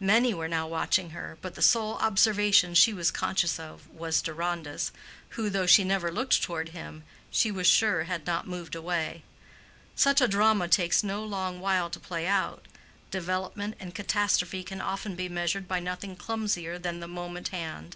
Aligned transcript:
Many 0.00 0.34
were 0.34 0.48
now 0.48 0.66
watching 0.66 1.10
her, 1.10 1.38
but 1.40 1.54
the 1.54 1.62
sole 1.62 1.94
observation 1.98 2.74
she 2.74 2.92
was 2.92 3.12
conscious 3.12 3.60
of 3.60 3.88
was 3.88 4.20
Deronda's, 4.20 4.90
who, 5.28 5.48
though 5.48 5.68
she 5.68 5.84
never 5.84 6.10
looked 6.10 6.42
toward 6.42 6.70
him, 6.70 7.04
she 7.30 7.52
was 7.52 7.68
sure 7.68 8.02
had 8.02 8.26
not 8.26 8.48
moved 8.48 8.74
away. 8.74 9.22
Such 9.94 10.20
a 10.20 10.26
drama 10.26 10.66
takes 10.66 11.04
no 11.04 11.24
long 11.24 11.60
while 11.60 11.90
to 11.90 12.00
play 12.00 12.26
out: 12.26 12.66
development 13.12 13.76
and 13.78 13.94
catastrophe 13.94 14.64
can 14.64 14.80
often 14.80 15.14
be 15.14 15.28
measured 15.28 15.68
by 15.68 15.78
nothing 15.78 16.16
clumsier 16.16 16.76
than 16.76 16.98
the 16.98 17.06
moment 17.06 17.46
hand. 17.50 17.94